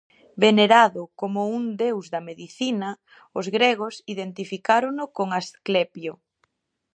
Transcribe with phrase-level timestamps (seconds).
[0.43, 2.89] Venerado como un deus da medicina,
[3.39, 6.13] os gregos identificárono con Asclepio.